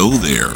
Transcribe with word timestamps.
Hello 0.00 0.16
there. 0.16 0.54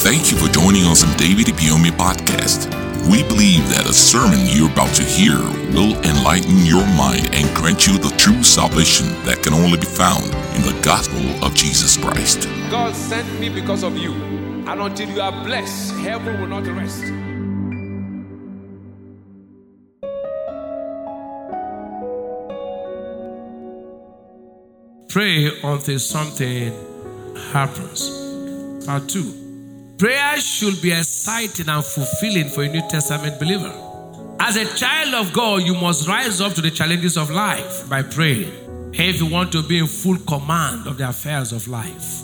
Thank 0.00 0.30
you 0.30 0.36
for 0.36 0.52
joining 0.52 0.84
us 0.84 1.02
on 1.02 1.16
David 1.16 1.46
Ibiyeomie 1.46 1.96
podcast. 1.96 2.68
We 3.08 3.22
believe 3.22 3.66
that 3.70 3.88
a 3.88 3.94
sermon 3.94 4.40
you're 4.44 4.70
about 4.70 4.94
to 4.96 5.02
hear 5.02 5.38
will 5.72 5.96
enlighten 6.04 6.66
your 6.66 6.84
mind 6.88 7.34
and 7.34 7.48
grant 7.56 7.86
you 7.86 7.96
the 7.96 8.14
true 8.18 8.42
salvation 8.42 9.06
that 9.24 9.42
can 9.42 9.54
only 9.54 9.78
be 9.78 9.86
found 9.86 10.26
in 10.54 10.60
the 10.68 10.78
gospel 10.82 11.24
of 11.42 11.54
Jesus 11.54 11.96
Christ. 11.96 12.46
God 12.70 12.94
sent 12.94 13.26
me 13.40 13.48
because 13.48 13.84
of 13.84 13.96
you. 13.96 14.12
And 14.68 14.78
until 14.78 15.08
you 15.08 15.22
are 15.22 15.32
blessed, 15.32 15.94
heaven 16.04 16.38
will 16.38 16.48
not 16.48 16.66
rest. 16.66 17.04
Pray 25.08 25.58
until 25.62 25.98
something 25.98 26.70
happens. 27.50 28.23
Part 28.86 29.08
two. 29.08 29.94
Prayer 29.98 30.38
should 30.40 30.82
be 30.82 30.92
exciting 30.92 31.68
and 31.68 31.84
fulfilling 31.84 32.48
for 32.48 32.64
a 32.64 32.68
New 32.68 32.82
Testament 32.88 33.38
believer. 33.38 33.72
As 34.40 34.56
a 34.56 34.76
child 34.76 35.14
of 35.14 35.32
God, 35.32 35.62
you 35.62 35.74
must 35.74 36.06
rise 36.06 36.40
up 36.40 36.52
to 36.54 36.60
the 36.60 36.70
challenges 36.70 37.16
of 37.16 37.30
life 37.30 37.88
by 37.88 38.02
praying 38.02 38.52
if 38.92 39.20
you 39.20 39.26
want 39.26 39.52
to 39.52 39.62
be 39.62 39.78
in 39.78 39.86
full 39.86 40.18
command 40.18 40.86
of 40.86 40.98
the 40.98 41.08
affairs 41.08 41.52
of 41.52 41.66
life. 41.68 42.22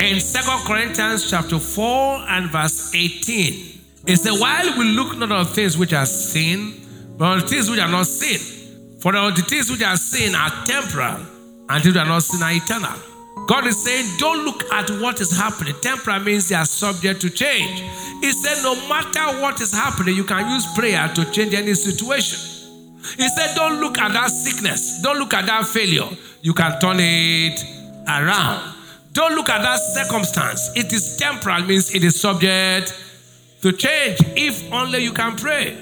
In 0.00 0.18
2 0.18 0.22
Corinthians 0.66 1.30
chapter 1.30 1.58
4 1.58 2.24
and 2.28 2.50
verse 2.50 2.94
18, 2.94 3.80
it 4.06 4.16
says, 4.16 4.40
While 4.40 4.78
we 4.78 4.84
look 4.84 5.16
not 5.16 5.32
on 5.32 5.46
things 5.46 5.78
which 5.78 5.92
are 5.92 6.06
seen, 6.06 6.74
but 7.16 7.24
on 7.26 7.40
things 7.46 7.70
which 7.70 7.80
are 7.80 7.90
not 7.90 8.06
seen. 8.06 8.98
For 9.00 9.12
the 9.12 9.44
things 9.48 9.70
which 9.70 9.82
are 9.82 9.96
seen 9.96 10.34
are 10.34 10.50
temporal, 10.64 11.24
and 11.68 11.82
things 11.82 11.94
which 11.94 11.96
are 11.96 12.06
not 12.06 12.22
seen 12.22 12.42
are 12.42 12.52
eternal. 12.52 13.11
God 13.46 13.66
is 13.66 13.82
saying, 13.82 14.06
don't 14.18 14.44
look 14.44 14.62
at 14.72 14.88
what 15.02 15.20
is 15.20 15.36
happening. 15.36 15.74
Temporal 15.82 16.20
means 16.20 16.48
they 16.48 16.54
are 16.54 16.64
subject 16.64 17.20
to 17.22 17.30
change. 17.30 17.80
He 18.20 18.32
said, 18.32 18.62
no 18.62 18.74
matter 18.88 19.40
what 19.40 19.60
is 19.60 19.72
happening, 19.72 20.14
you 20.16 20.24
can 20.24 20.48
use 20.50 20.66
prayer 20.74 21.08
to 21.14 21.30
change 21.32 21.54
any 21.54 21.74
situation. 21.74 22.38
He 23.16 23.28
said, 23.28 23.54
don't 23.56 23.80
look 23.80 23.98
at 23.98 24.12
that 24.12 24.30
sickness. 24.30 25.02
Don't 25.02 25.18
look 25.18 25.34
at 25.34 25.46
that 25.46 25.66
failure. 25.66 26.08
You 26.40 26.54
can 26.54 26.78
turn 26.80 26.98
it 27.00 27.60
around. 28.06 28.74
Don't 29.12 29.34
look 29.34 29.48
at 29.48 29.60
that 29.62 29.78
circumstance. 29.78 30.70
It 30.76 30.92
is 30.92 31.16
temporal, 31.16 31.62
means 31.64 31.94
it 31.94 32.04
is 32.04 32.20
subject 32.20 32.94
to 33.60 33.72
change 33.72 34.18
if 34.36 34.72
only 34.72 35.02
you 35.02 35.12
can 35.12 35.36
pray. 35.36 35.76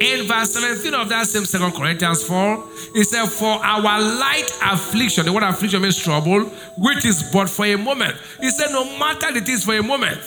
In 0.00 0.26
verse 0.26 0.54
17 0.54 0.94
of 0.94 1.10
that 1.10 1.26
same 1.26 1.44
Second 1.44 1.72
Corinthians 1.72 2.24
4, 2.24 2.64
it 2.94 3.04
said, 3.04 3.26
For 3.26 3.62
our 3.62 4.00
light 4.00 4.50
affliction, 4.62 5.26
the 5.26 5.32
word 5.32 5.42
affliction 5.42 5.82
means 5.82 6.02
trouble, 6.02 6.44
which 6.78 7.04
is 7.04 7.22
but 7.30 7.50
for 7.50 7.66
a 7.66 7.76
moment. 7.76 8.16
He 8.40 8.50
said, 8.50 8.72
No 8.72 8.84
matter 8.98 9.36
it 9.36 9.46
is 9.46 9.64
for 9.64 9.74
a 9.74 9.82
moment, 9.82 10.18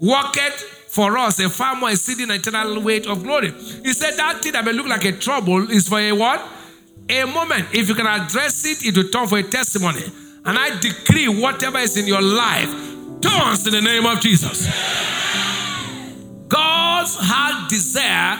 worketh 0.00 0.60
for 0.88 1.18
us 1.18 1.40
a 1.40 1.50
far 1.50 1.74
more 1.74 1.90
exceeding 1.90 2.30
eternal 2.30 2.80
weight 2.80 3.08
of 3.08 3.24
glory. 3.24 3.50
He 3.50 3.92
said, 3.94 4.12
That 4.16 4.42
thing 4.42 4.52
that 4.52 4.64
may 4.64 4.72
look 4.72 4.86
like 4.86 5.04
a 5.04 5.12
trouble 5.12 5.72
is 5.72 5.88
for 5.88 5.98
a 5.98 6.12
what? 6.12 6.46
A 7.08 7.24
moment. 7.24 7.66
If 7.74 7.88
you 7.88 7.96
can 7.96 8.06
address 8.06 8.64
it, 8.64 8.86
it 8.86 8.96
will 8.96 9.10
turn 9.10 9.26
for 9.26 9.38
a 9.38 9.42
testimony. 9.42 10.04
And 10.44 10.56
I 10.56 10.78
decree 10.78 11.26
whatever 11.26 11.78
is 11.78 11.96
in 11.96 12.06
your 12.06 12.22
life 12.22 12.70
turns 13.20 13.66
in 13.66 13.72
the 13.72 13.82
name 13.82 14.06
of 14.06 14.20
Jesus. 14.20 14.66
God's 16.46 17.16
heart 17.18 17.68
desire 17.68 18.38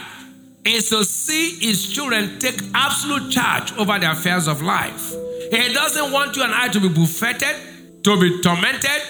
is 0.73 0.89
to 0.89 1.03
see 1.03 1.65
his 1.65 1.91
children 1.91 2.39
take 2.39 2.59
absolute 2.73 3.31
charge 3.31 3.73
over 3.77 3.97
the 3.99 4.11
affairs 4.11 4.47
of 4.47 4.61
life. 4.61 5.13
He 5.51 5.73
doesn't 5.73 6.11
want 6.11 6.35
you 6.35 6.43
and 6.43 6.53
I 6.53 6.67
to 6.69 6.79
be 6.79 6.89
buffeted, 6.89 8.03
to 8.03 8.19
be 8.19 8.41
tormented, 8.41 9.01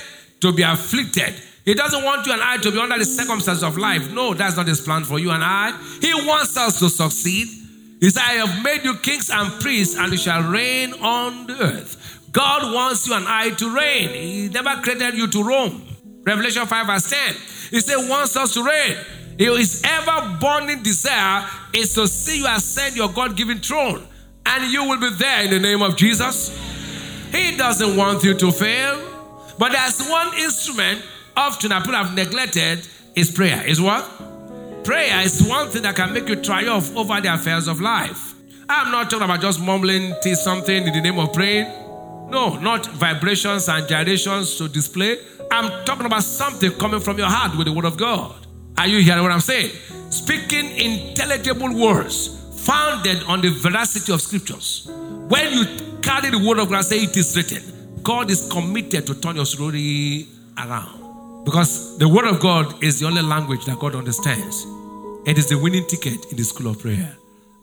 to 0.41 0.51
be 0.51 0.63
afflicted. 0.63 1.33
He 1.65 1.73
doesn't 1.73 2.03
want 2.03 2.25
you 2.25 2.33
and 2.33 2.41
I 2.41 2.57
to 2.57 2.71
be 2.71 2.79
under 2.79 2.97
the 2.97 3.05
circumstances 3.05 3.63
of 3.63 3.77
life. 3.77 4.11
No, 4.13 4.33
that's 4.33 4.55
not 4.55 4.67
his 4.67 4.79
plan 4.81 5.03
for 5.03 5.19
you 5.19 5.31
and 5.31 5.43
I. 5.43 5.71
He 6.01 6.13
wants 6.13 6.55
us 6.57 6.79
to 6.79 6.89
succeed. 6.89 7.47
He 7.99 8.09
said, 8.09 8.21
I 8.21 8.45
have 8.45 8.63
made 8.63 8.83
you 8.83 8.95
kings 8.95 9.29
and 9.29 9.59
priests, 9.59 9.97
and 9.97 10.11
you 10.11 10.17
shall 10.17 10.49
reign 10.49 10.93
on 11.01 11.47
the 11.47 11.61
earth. 11.61 12.29
God 12.31 12.73
wants 12.73 13.07
you 13.07 13.15
and 13.15 13.25
I 13.27 13.49
to 13.49 13.75
reign. 13.75 14.09
He 14.09 14.49
never 14.49 14.81
created 14.81 15.15
you 15.15 15.27
to 15.27 15.43
roam. 15.43 15.81
Revelation 16.23 16.65
5 16.65 16.87
verse 16.87 17.09
10. 17.09 17.35
He 17.71 17.79
said, 17.79 18.07
wants 18.07 18.37
us 18.37 18.53
to 18.53 18.63
reign. 18.63 18.97
His 19.37 19.83
ever 19.85 20.37
burning 20.39 20.83
desire 20.83 21.47
is 21.73 21.93
to 21.93 22.07
see 22.07 22.39
you 22.39 22.47
ascend 22.47 22.95
your 22.95 23.09
God 23.09 23.35
given 23.35 23.59
throne, 23.59 24.05
and 24.45 24.71
you 24.71 24.83
will 24.83 24.99
be 24.99 25.11
there 25.11 25.43
in 25.43 25.51
the 25.51 25.59
name 25.59 25.81
of 25.81 25.95
Jesus. 25.95 26.57
He 27.31 27.55
doesn't 27.55 27.95
want 27.95 28.23
you 28.23 28.33
to 28.33 28.51
fail, 28.51 29.01
but 29.59 29.71
there's 29.71 30.07
one 30.07 30.33
instrument 30.39 31.03
often 31.35 31.69
people 31.69 31.93
have 31.93 32.15
neglected 32.15 32.87
is 33.15 33.31
prayer. 33.31 33.65
Is 33.67 33.79
what? 33.79 34.03
Prayer 34.83 35.21
is 35.21 35.47
one 35.47 35.69
thing 35.69 35.83
that 35.83 35.95
can 35.95 36.13
make 36.13 36.27
you 36.27 36.35
triumph 36.37 36.95
over 36.95 37.19
the 37.21 37.33
affairs 37.33 37.67
of 37.67 37.79
life. 37.79 38.33
I'm 38.69 38.91
not 38.91 39.09
talking 39.09 39.25
about 39.25 39.41
just 39.41 39.59
mumbling 39.59 40.13
to 40.23 40.35
something 40.35 40.87
in 40.87 40.93
the 40.93 41.01
name 41.01 41.19
of 41.19 41.31
praying. 41.33 41.65
No, 42.29 42.57
not 42.59 42.85
vibrations 42.87 43.69
and 43.69 43.87
gyrations 43.87 44.57
to 44.57 44.67
display. 44.67 45.17
I'm 45.51 45.85
talking 45.85 46.05
about 46.05 46.23
something 46.23 46.71
coming 46.71 46.99
from 46.99 47.17
your 47.17 47.27
heart 47.27 47.57
with 47.57 47.67
the 47.67 47.73
word 47.73 47.85
of 47.85 47.97
God. 47.97 48.46
Are 48.77 48.87
you 48.87 49.01
hearing 49.01 49.23
what 49.23 49.31
I'm 49.31 49.39
saying? 49.39 49.71
Speaking 50.11 50.69
intelligible 50.77 51.75
words 51.75 52.37
founded 52.65 53.23
on 53.23 53.41
the 53.41 53.49
veracity 53.49 54.13
of 54.13 54.21
scriptures. 54.21 54.87
When 54.87 55.51
you 55.51 55.65
carry 56.01 56.29
the 56.29 56.39
word 56.45 56.59
of 56.59 56.69
God, 56.69 56.83
say 56.83 56.97
it 56.97 57.17
is 57.17 57.35
written, 57.35 57.63
God 58.03 58.29
is 58.29 58.47
committed 58.51 59.07
to 59.07 59.19
turn 59.19 59.35
your 59.35 59.45
story 59.45 60.27
around. 60.57 61.43
Because 61.43 61.97
the 61.97 62.07
word 62.07 62.25
of 62.25 62.39
God 62.39 62.83
is 62.83 62.99
the 62.99 63.07
only 63.07 63.21
language 63.21 63.65
that 63.65 63.79
God 63.79 63.95
understands. 63.95 64.65
It 65.25 65.37
is 65.37 65.49
the 65.49 65.57
winning 65.57 65.85
ticket 65.87 66.25
in 66.29 66.37
the 66.37 66.43
school 66.43 66.69
of 66.69 66.79
prayer. 66.79 67.15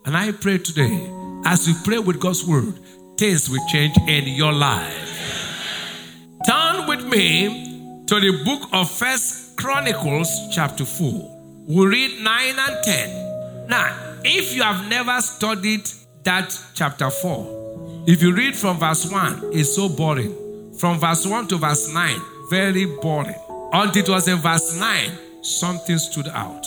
And 0.07 0.17
I 0.17 0.33
pray 0.33 0.59
today, 0.59 1.11
as 1.45 1.69
you 1.69 1.75
pray 1.85 1.99
with 1.99 2.19
God's 2.19 2.47
word, 2.47 2.79
things 3.17 3.49
will 3.49 3.65
change 3.69 3.97
in 4.09 4.27
your 4.29 4.53
life. 4.53 5.11
Turn 6.47 6.87
with 6.89 7.07
me 7.07 8.05
to 8.07 8.21
the 8.21 8.43
book 8.45 8.69
of 8.73 8.91
First 8.91 9.44
Chronicles, 9.57 10.29
chapter 10.53 10.85
4. 10.85 11.65
We 11.67 11.87
read 11.87 12.23
9 12.23 12.55
and 12.59 12.85
10. 12.85 13.69
Now, 13.69 14.17
if 14.25 14.55
you 14.55 14.63
have 14.63 14.89
never 14.89 15.21
studied 15.21 15.89
that 16.25 16.59
chapter 16.75 17.11
4, 17.11 18.05
if 18.07 18.23
you 18.23 18.35
read 18.35 18.55
from 18.57 18.79
verse 18.79 19.11
1, 19.11 19.51
it's 19.53 19.75
so 19.75 19.89
boring. 19.89 20.75
From 20.79 20.99
verse 20.99 21.27
1 21.27 21.49
to 21.49 21.57
verse 21.57 21.93
9, 21.93 22.21
very 22.51 22.87
boring. 22.87 23.35
Until 23.73 24.03
it 24.03 24.09
was 24.09 24.29
in 24.29 24.39
verse 24.39 24.79
9, 24.79 25.11
something 25.43 25.99
stood 25.99 26.29
out. 26.29 26.67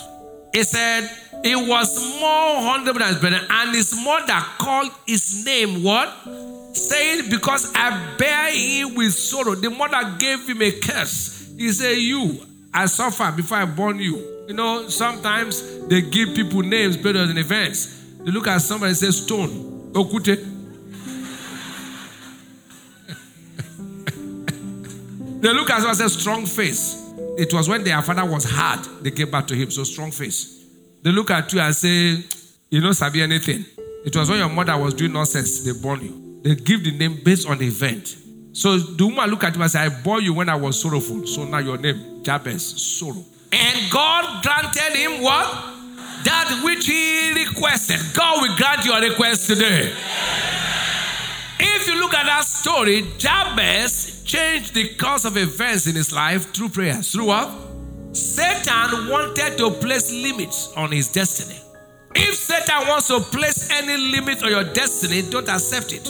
It 0.54 0.64
said, 0.66 1.10
It 1.44 1.68
was 1.68 2.20
more 2.20 2.72
honorable 2.72 3.00
than 3.00 3.10
his 3.10 3.20
brethren, 3.20 3.46
and 3.50 3.76
his 3.76 3.94
mother 4.04 4.40
called 4.58 4.92
his 5.06 5.46
name 5.46 5.84
what? 5.84 6.12
Saying, 6.74 7.30
Because 7.30 7.72
I 7.76 8.16
bear 8.18 8.52
him 8.52 8.96
with 8.96 9.14
sorrow. 9.14 9.56
The 9.56 9.70
mother 9.70 10.16
gave 10.18 10.48
him 10.48 10.62
a 10.62 10.72
curse. 10.72 11.52
He 11.58 11.72
said, 11.72 11.98
You, 11.98 12.40
I 12.78 12.86
suffer 12.86 13.32
before 13.36 13.58
I 13.58 13.66
born 13.66 14.00
you. 14.00 14.46
You 14.48 14.54
know, 14.54 14.88
sometimes 14.88 15.88
they 15.88 16.02
give 16.02 16.36
people 16.36 16.62
names 16.62 16.96
better 16.96 17.26
than 17.26 17.40
events. 17.40 18.04
They 18.20 18.30
look 18.30 18.46
at 18.46 18.62
somebody 18.62 18.90
and 18.90 18.98
say, 18.98 19.10
Stone, 19.10 19.94
Okute. 19.94 20.28
they 25.42 25.54
look 25.54 25.72
at 25.72 25.78
someone 25.78 25.90
and 25.90 25.98
say, 25.98 26.08
Strong 26.08 26.46
face. 26.46 27.04
It 27.36 27.52
was 27.52 27.68
when 27.68 27.84
their 27.84 28.00
father 28.04 28.26
was 28.26 28.44
hard, 28.44 28.86
they 29.02 29.10
gave 29.10 29.32
back 29.32 29.48
to 29.48 29.56
him. 29.56 29.72
So 29.72 29.84
strong 29.84 30.12
face. 30.12 30.64
They 31.02 31.12
look 31.12 31.32
at 31.32 31.52
you 31.54 31.60
and 31.60 31.76
say, 31.76 32.24
You 32.70 32.82
don't 32.82 32.94
sabi 32.94 33.24
anything. 33.24 33.66
It 34.06 34.16
was 34.16 34.30
when 34.30 34.38
your 34.38 34.50
mother 34.50 34.78
was 34.78 34.94
doing 34.94 35.14
nonsense, 35.14 35.64
they 35.64 35.72
born 35.82 36.02
you. 36.02 36.42
They 36.44 36.54
give 36.54 36.84
the 36.84 36.92
name 36.92 37.22
based 37.26 37.48
on 37.48 37.58
the 37.58 37.66
event. 37.66 38.16
So 38.54 38.78
the 38.78 39.06
woman 39.06 39.30
look 39.32 39.44
at 39.44 39.56
you 39.56 39.62
and 39.62 39.72
say, 39.72 39.80
I 39.80 39.90
bore 39.90 40.22
you 40.22 40.36
when 40.36 40.50
I 40.50 40.56
was 40.56 40.80
sorrowful. 40.80 41.26
So 41.26 41.44
now 41.44 41.58
your 41.58 41.78
name, 41.78 42.17
Jabez, 42.28 42.62
sorrow. 42.82 43.24
And 43.54 43.90
God 43.90 44.44
granted 44.44 44.98
him 44.98 45.22
what? 45.22 45.48
That 46.26 46.60
which 46.62 46.86
he 46.86 47.32
requested. 47.32 48.02
God 48.14 48.42
will 48.42 48.54
grant 48.58 48.84
your 48.84 49.00
request 49.00 49.48
today. 49.48 49.94
If 51.58 51.88
you 51.88 51.98
look 52.02 52.14
at 52.14 52.26
that 52.26 52.44
story, 52.44 53.06
Jabez 53.18 54.24
changed 54.26 54.74
the 54.74 54.90
course 54.96 55.24
of 55.24 55.38
events 55.38 55.88
in 55.88 55.96
his 55.96 56.12
life 56.12 56.54
through 56.54 56.68
prayer. 56.68 56.96
Through 56.96 57.28
what? 57.28 57.50
Satan 58.12 59.08
wanted 59.08 59.58
to 59.60 59.72
place 59.80 60.12
limits 60.12 60.74
on 60.76 60.92
his 60.92 61.08
destiny. 61.08 61.58
If 62.14 62.36
Satan 62.36 62.90
wants 62.90 63.08
to 63.08 63.22
place 63.22 63.72
any 63.72 63.96
limit 63.96 64.44
on 64.44 64.50
your 64.50 64.66
destiny, 64.74 65.22
don't 65.22 65.48
accept 65.48 65.94
it. 65.94 66.08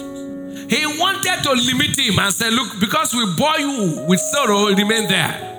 He 0.67 0.83
wanted 0.97 1.43
to 1.43 1.51
limit 1.51 1.95
him 1.95 2.17
and 2.17 2.33
say, 2.33 2.49
Look, 2.49 2.79
because 2.79 3.13
we 3.13 3.23
bore 3.37 3.59
you 3.59 4.03
with 4.07 4.19
sorrow, 4.19 4.73
remain 4.73 5.07
there. 5.07 5.56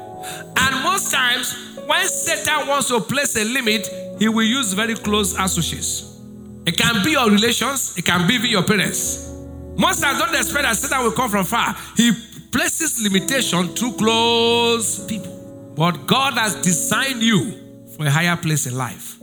Most 0.98 1.12
times, 1.12 1.54
when 1.86 2.08
Satan 2.08 2.66
wants 2.66 2.88
to 2.88 3.00
place 3.00 3.36
a 3.36 3.44
limit, 3.44 3.86
he 4.18 4.28
will 4.28 4.42
use 4.42 4.72
very 4.72 4.96
close 4.96 5.38
associates. 5.38 6.18
It 6.66 6.76
can 6.76 7.04
be 7.04 7.12
your 7.12 7.30
relations, 7.30 7.96
it 7.96 8.04
can 8.04 8.26
be 8.26 8.34
even 8.34 8.50
your 8.50 8.64
parents. 8.64 9.30
Most 9.76 10.02
times, 10.02 10.18
don't 10.18 10.34
expect 10.34 10.64
that 10.64 10.76
Satan 10.76 11.04
will 11.04 11.12
come 11.12 11.30
from 11.30 11.44
far. 11.44 11.76
He 11.96 12.10
places 12.50 13.00
limitation 13.00 13.68
through 13.76 13.92
close 13.92 15.06
people. 15.06 15.72
But 15.76 16.08
God 16.08 16.34
has 16.34 16.56
designed 16.62 17.22
you 17.22 17.52
for 17.96 18.04
a 18.04 18.10
higher 18.10 18.36
place 18.36 18.66
in 18.66 18.76
life. 18.76 19.18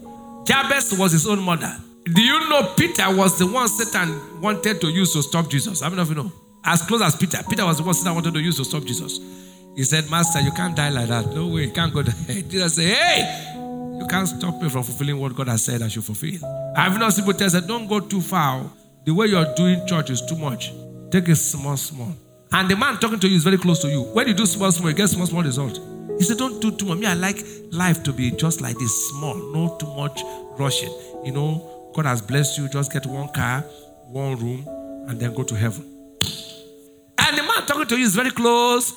Jabez 0.46 0.98
was 0.98 1.12
his 1.12 1.28
own 1.28 1.42
mother. 1.42 1.76
Do 2.06 2.22
you 2.22 2.40
know 2.48 2.74
Peter 2.78 3.14
was 3.14 3.38
the 3.38 3.48
one 3.48 3.68
Satan 3.68 4.40
wanted 4.40 4.80
to 4.80 4.88
use 4.88 5.12
to 5.12 5.22
stop 5.22 5.50
Jesus? 5.50 5.82
Don't 5.82 5.98
know 5.98 6.04
if 6.04 6.08
you 6.08 6.16
know. 6.16 6.32
As 6.64 6.84
close 6.84 7.02
as 7.02 7.18
Peter. 7.18 7.40
Peter 7.50 7.66
was 7.66 7.80
the 7.80 7.84
one 7.84 7.94
Satan 7.94 8.16
wanted 8.16 8.34
to 8.34 8.40
use 8.40 8.56
to 8.56 8.64
stop 8.64 8.86
Jesus. 8.86 9.20
He 9.76 9.84
said, 9.84 10.10
Master, 10.10 10.40
you 10.40 10.52
can't 10.52 10.76
die 10.76 10.90
like 10.90 11.10
that. 11.10 11.28
No 11.34 11.48
way, 11.48 11.66
you 11.66 11.72
can't 11.72 11.94
go 11.94 12.02
there. 12.02 12.14
Jesus 12.50 12.76
said, 12.76 12.96
Hey, 12.96 13.54
you 14.00 14.08
can't 14.08 14.28
stop 14.28 14.62
me 14.62 14.70
from 14.70 14.84
fulfilling 14.84 15.20
what 15.20 15.36
God 15.36 15.50
has 15.50 15.66
said 15.66 15.82
I 15.82 15.90
should 15.90 16.06
fulfill. 16.06 16.40
I've 16.78 16.94
seen 17.14 17.26
people 17.26 17.38
tell 17.38 17.50
said, 17.50 17.68
Don't 17.68 17.88
go 17.88 18.00
too 18.00 18.22
far. 18.22 18.70
The 19.04 19.14
way 19.14 19.28
you're 19.28 19.54
doing 19.56 19.86
church 19.86 20.10
is 20.10 20.22
too 20.22 20.38
much. 20.38 20.72
Take 21.12 21.28
it 21.28 21.36
small, 21.36 21.76
small. 21.76 22.14
And 22.54 22.70
the 22.70 22.78
man 22.78 22.98
talking 23.00 23.20
to 23.20 23.28
you 23.28 23.36
is 23.36 23.44
very 23.44 23.58
close 23.58 23.82
to 23.82 23.90
you. 23.90 24.04
When 24.04 24.28
you 24.30 24.34
do 24.34 24.46
small, 24.46 24.72
small, 24.72 24.90
you 24.90 24.96
get 24.96 25.10
small, 25.10 25.28
small 25.28 25.44
result. 25.44 25.78
He 26.18 26.24
said, 26.24 26.38
Don't 26.38 26.62
do 26.62 26.72
too 26.72 26.86
much. 26.86 27.00
Me, 27.00 27.08
I 27.08 27.14
like 27.14 27.44
life 27.72 28.02
to 28.04 28.14
be 28.14 28.32
just 28.32 28.62
like 28.62 28.78
this 28.78 29.10
small, 29.10 29.36
no 29.36 29.76
too 29.78 29.94
much 29.94 30.22
rushing. 30.58 30.94
You 31.26 31.34
know, 31.34 31.92
God 31.94 32.06
has 32.06 32.22
blessed 32.22 32.58
you. 32.60 32.70
Just 32.70 32.94
get 32.94 33.06
one 33.06 33.28
car, 33.34 33.60
one 34.08 34.38
room, 34.38 34.66
and 35.10 35.20
then 35.20 35.34
go 35.34 35.44
to 35.44 35.56
heaven. 35.56 35.84
And 37.18 37.38
the 37.38 37.44
man 37.44 37.66
talking 37.68 37.88
to 37.88 37.98
you 37.98 38.06
is 38.06 38.16
very 38.16 38.32
close 38.32 38.94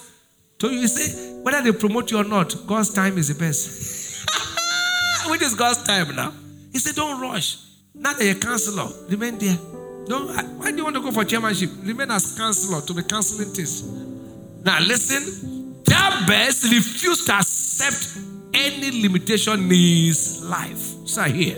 to 0.59 0.71
you. 0.71 0.89
see, 0.89 1.41
whether 1.43 1.63
they 1.63 1.77
promote 1.77 2.11
you 2.11 2.19
or 2.19 2.25
not, 2.25 2.55
God's 2.67 2.93
time 2.93 3.19
is 3.19 3.29
the 3.29 3.35
best. 3.35 4.27
Which 5.31 5.43
is 5.43 5.55
God's 5.55 5.83
time 5.85 6.15
now? 6.15 6.33
He 6.73 6.79
said, 6.79 6.95
Don't 6.95 7.21
rush. 7.21 7.59
Now 7.95 8.13
that 8.13 8.25
you're 8.25 8.35
counselor, 8.35 8.89
remain 9.09 9.39
there. 9.39 9.57
Don't, 10.07 10.29
why 10.59 10.71
do 10.71 10.77
you 10.77 10.85
want 10.85 10.97
to 10.97 11.03
go 11.03 11.11
for 11.11 11.25
chairmanship? 11.25 11.71
Remain 11.83 12.11
as 12.11 12.37
counselor 12.37 12.81
to 12.81 12.95
be 12.95 13.03
counseling 13.03 13.53
things. 13.53 13.83
Now 14.65 14.81
listen, 14.81 15.83
Jabez 15.85 16.65
refused 16.65 17.27
to 17.27 17.35
accept 17.35 18.25
any 18.55 19.03
limitation 19.03 19.61
in 19.65 19.71
his 19.71 20.43
life. 20.45 20.79
So 21.07 21.23
here. 21.25 21.57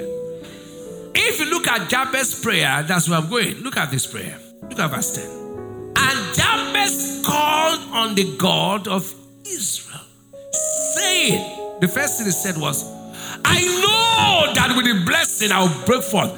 If 1.14 1.40
you 1.40 1.50
look 1.50 1.68
at 1.68 1.88
Jabez's 1.88 2.42
prayer, 2.42 2.82
that's 2.82 3.08
where 3.08 3.18
I'm 3.18 3.28
going. 3.28 3.56
Look 3.62 3.76
at 3.76 3.90
this 3.90 4.06
prayer. 4.06 4.38
Look 4.62 4.78
at 4.78 4.90
verse 4.90 5.16
10. 5.16 5.39
Jabez 6.80 7.22
called 7.26 7.80
on 7.92 8.14
the 8.14 8.36
God 8.36 8.88
of 8.88 9.12
Israel, 9.44 10.00
saying, 10.52 11.78
the 11.80 11.88
first 11.88 12.18
thing 12.18 12.26
he 12.26 12.32
said 12.32 12.56
was, 12.56 12.84
I 13.44 13.60
know 13.60 14.52
that 14.54 14.74
with 14.76 14.86
the 14.86 15.04
blessing 15.04 15.52
I 15.52 15.62
will 15.62 15.86
break 15.86 16.02
forth. 16.02 16.32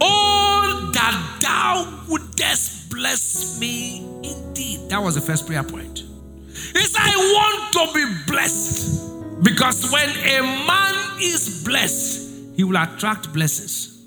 Oh, 0.00 0.90
that 0.94 1.38
thou 1.40 2.04
wouldest 2.08 2.90
bless 2.90 3.58
me 3.60 3.98
indeed. 4.22 4.88
That 4.90 5.02
was 5.02 5.14
the 5.14 5.20
first 5.20 5.46
prayer 5.46 5.62
point. 5.62 6.00
He 6.00 6.84
said, 6.84 7.02
I 7.02 7.16
want 7.16 7.72
to 7.72 7.94
be 7.94 8.32
blessed. 8.32 9.42
Because 9.42 9.90
when 9.92 10.08
a 10.08 10.42
man 10.66 11.20
is 11.20 11.64
blessed, 11.64 12.56
he 12.56 12.64
will 12.64 12.76
attract 12.76 13.32
blessings. 13.32 14.04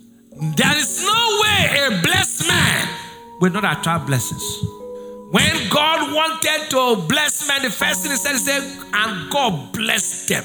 There 0.55 0.77
is 0.77 1.05
no 1.05 1.41
way 1.41 1.87
a 1.87 2.01
blessed 2.01 2.47
man 2.47 2.87
will 3.41 3.51
not 3.51 3.79
attract 3.79 4.07
blessings. 4.07 4.43
When 5.31 5.69
God 5.69 6.13
wanted 6.13 6.69
to 6.69 7.07
bless 7.07 7.47
men, 7.47 7.63
the 7.63 7.69
first 7.69 8.03
thing 8.03 8.11
he 8.11 8.17
said, 8.17 8.33
he 8.33 8.37
said, 8.37 8.63
and 8.93 9.31
God 9.31 9.73
blessed 9.73 10.29
them. 10.29 10.43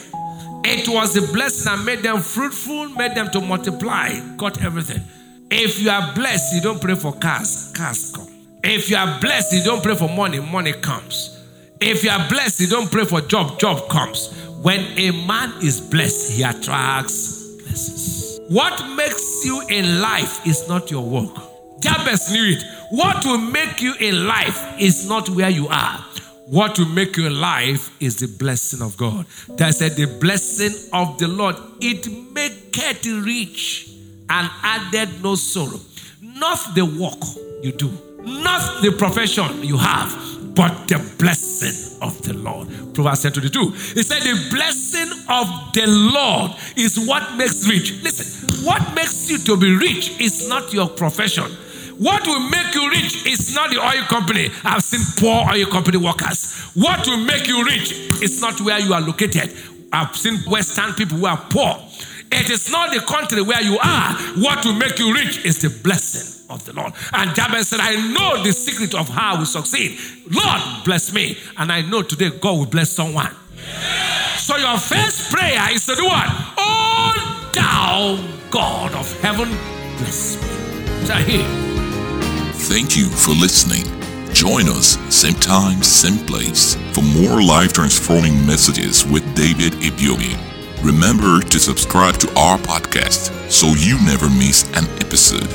It 0.65 0.89
was 0.89 1.15
the 1.15 1.31
blessing 1.33 1.65
that 1.67 1.85
made 1.85 2.03
them 2.03 2.21
fruitful, 2.21 2.91
made 2.91 3.15
them 3.15 3.31
to 3.31 3.41
multiply, 3.41 4.19
got 4.37 4.63
everything. 4.63 5.03
If 5.51 5.81
you 5.81 5.91
are 5.91 6.15
blessed, 6.15 6.55
you 6.55 6.61
don't 6.61 6.81
pray 6.81 6.95
for 6.95 7.13
cars, 7.13 7.73
cars 7.75 8.13
come. 8.15 8.29
If 8.63 8.91
you 8.91 8.97
are 8.97 9.21
blessed, 9.21 9.55
you 9.55 9.65
don't 9.65 9.83
pray 9.83 9.95
for 9.95 10.09
money, 10.09 10.41
money 10.41 10.73
comes. 10.73 11.39
If 11.81 12.05
you 12.05 12.11
are 12.11 12.29
blessed, 12.29 12.61
you 12.61 12.67
don't 12.67 12.91
pray 12.91 13.05
for 13.05 13.21
job, 13.23 13.59
job 13.59 13.89
comes. 13.89 14.35
When 14.63 14.81
a 14.99 15.11
man 15.27 15.53
is 15.63 15.81
blessed, 15.81 16.33
he 16.33 16.43
attracts 16.43 17.57
blessings. 17.63 18.41
What 18.49 18.97
makes 18.97 19.45
you 19.45 19.63
in 19.69 20.01
life 20.01 20.47
is 20.47 20.69
not 20.69 20.91
your 20.91 21.09
work. 21.09 21.37
Jabez 21.81 22.31
knew 22.33 22.45
it. 22.57 22.65
What 22.91 23.25
will 23.25 23.39
make 23.39 23.81
you 23.81 23.95
in 24.01 24.27
life 24.27 24.81
is 24.81 25.09
not 25.09 25.29
where 25.31 25.51
you 25.51 25.69
are. 25.69 26.05
What 26.47 26.79
will 26.79 26.87
make 26.87 27.17
you 27.17 27.29
alive 27.29 27.91
is 28.01 28.17
the 28.17 28.27
blessing 28.27 28.83
of 28.83 28.97
God. 28.97 29.27
That 29.57 29.75
said, 29.75 29.93
the 29.93 30.07
blessing 30.19 30.91
of 30.93 31.17
the 31.19 31.29
Lord, 31.29 31.55
it 31.81 32.09
maketh 32.33 33.07
rich 33.25 33.89
and 34.29 34.51
added 34.63 35.23
no 35.23 35.37
sorrow. 35.37 35.81
Not 36.21 36.75
the 36.75 36.85
work 36.85 37.23
you 37.63 37.73
do, 37.73 37.91
not 38.25 38.83
the 38.83 38.93
profession 38.99 39.63
you 39.63 39.77
have, 39.77 40.11
but 40.55 40.89
the 40.89 40.99
blessing 41.19 41.99
of 42.03 42.21
the 42.23 42.35
Lord. 42.35 42.69
Proverbs 42.95 43.23
10 43.23 43.33
22. 43.33 43.71
He 43.71 44.03
said, 44.03 44.21
The 44.23 44.49
blessing 44.51 45.11
of 45.29 45.47
the 45.73 45.87
Lord 45.87 46.53
is 46.77 47.07
what 47.07 47.37
makes 47.37 47.69
rich. 47.69 48.03
Listen, 48.03 48.67
what 48.67 48.95
makes 48.95 49.31
you 49.31 49.39
to 49.39 49.57
be 49.57 49.73
rich 49.77 50.19
is 50.21 50.49
not 50.49 50.73
your 50.73 50.89
profession. 50.89 51.45
What 52.01 52.27
will 52.27 52.41
make 52.49 52.75
you 52.75 52.89
rich 52.89 53.27
is 53.27 53.55
not 53.55 53.69
the 53.69 53.77
oil 53.77 54.03
company. 54.09 54.49
I've 54.65 54.83
seen 54.83 55.05
poor 55.19 55.45
oil 55.53 55.67
company 55.67 55.99
workers. 55.99 56.71
What 56.73 57.07
will 57.07 57.19
make 57.19 57.47
you 57.47 57.63
rich 57.63 57.93
is 58.23 58.41
not 58.41 58.59
where 58.63 58.81
you 58.81 58.95
are 58.95 59.03
located. 59.03 59.55
I've 59.93 60.17
seen 60.17 60.39
Western 60.51 60.95
people 60.95 61.19
who 61.19 61.27
are 61.27 61.37
poor. 61.51 61.77
It 62.33 62.49
is 62.49 62.73
not 62.73 62.95
the 62.95 63.01
country 63.01 63.43
where 63.43 63.61
you 63.61 63.79
are. 63.79 64.15
What 64.41 64.65
will 64.65 64.73
make 64.73 64.99
you 64.99 65.13
rich 65.13 65.45
is 65.45 65.61
the 65.61 65.69
blessing 65.69 66.47
of 66.49 66.65
the 66.65 66.73
Lord. 66.73 66.95
And 67.13 67.35
Jabez 67.35 67.69
said, 67.69 67.81
I 67.83 67.97
know 68.15 68.43
the 68.43 68.53
secret 68.53 68.95
of 68.95 69.07
how 69.11 69.39
we 69.39 69.45
succeed. 69.45 69.99
Lord, 70.31 70.63
bless 70.87 71.13
me. 71.13 71.37
And 71.59 71.71
I 71.71 71.83
know 71.83 72.01
today 72.01 72.31
God 72.31 72.59
will 72.59 72.67
bless 72.67 72.89
someone. 72.89 73.35
So 74.39 74.57
your 74.57 74.79
first 74.79 75.31
prayer 75.31 75.69
is 75.71 75.85
to 75.85 75.97
do 75.97 76.05
what? 76.07 76.27
Oh, 76.57 77.51
thou 77.53 78.27
God 78.51 78.95
of 78.95 79.21
heaven, 79.21 79.51
bless 79.99 80.41
me. 80.41 81.05
So 81.05 81.15
here. 81.17 81.70
Thank 82.71 82.97
you 82.97 83.09
for 83.09 83.33
listening. 83.33 83.83
Join 84.33 84.69
us 84.69 84.97
same 85.13 85.35
time, 85.35 85.83
same 85.83 86.25
place 86.25 86.77
for 86.93 87.03
more 87.03 87.43
life 87.43 87.73
transforming 87.73 88.47
messages 88.47 89.05
with 89.05 89.25
David 89.35 89.73
Ibiyeomie. 89.83 90.39
Remember 90.81 91.41
to 91.41 91.59
subscribe 91.59 92.15
to 92.19 92.29
our 92.39 92.59
podcast 92.59 93.51
so 93.51 93.75
you 93.75 93.99
never 94.07 94.31
miss 94.31 94.71
an 94.79 94.87
episode. 95.03 95.51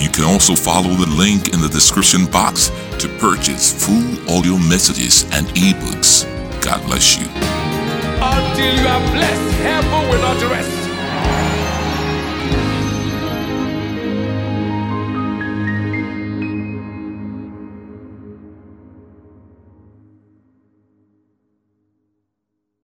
You 0.00 0.08
can 0.08 0.22
also 0.22 0.54
follow 0.54 0.94
the 0.94 1.10
link 1.18 1.52
in 1.52 1.60
the 1.60 1.68
description 1.68 2.26
box 2.26 2.70
to 3.00 3.08
purchase 3.18 3.74
full 3.84 4.30
audio 4.30 4.56
messages 4.56 5.24
and 5.32 5.48
ebooks. 5.48 6.22
God 6.62 6.80
bless 6.86 7.18
you. 7.18 7.26
Until 8.22 8.80
you 8.80 8.86
are 8.86 9.10
blessed, 9.10 9.56
heaven 9.62 10.08
will 10.08 10.20
not 10.22 10.40
rest. 10.48 10.79